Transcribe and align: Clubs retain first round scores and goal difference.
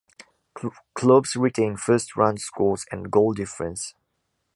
Clubs 0.95 1.35
retain 1.35 1.77
first 1.77 2.15
round 2.15 2.41
scores 2.41 2.87
and 2.91 3.11
goal 3.11 3.33
difference. 3.33 3.93